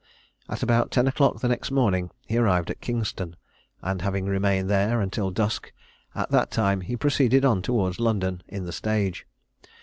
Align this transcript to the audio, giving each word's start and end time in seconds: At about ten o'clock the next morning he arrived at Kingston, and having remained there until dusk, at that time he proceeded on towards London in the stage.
At 0.49 0.63
about 0.63 0.89
ten 0.89 1.05
o'clock 1.07 1.41
the 1.41 1.47
next 1.47 1.69
morning 1.69 2.09
he 2.25 2.39
arrived 2.39 2.71
at 2.71 2.81
Kingston, 2.81 3.35
and 3.83 4.01
having 4.01 4.25
remained 4.25 4.67
there 4.67 4.99
until 4.99 5.29
dusk, 5.29 5.71
at 6.15 6.31
that 6.31 6.49
time 6.49 6.81
he 6.81 6.97
proceeded 6.97 7.45
on 7.45 7.61
towards 7.61 7.99
London 7.99 8.41
in 8.47 8.65
the 8.65 8.71
stage. 8.73 9.27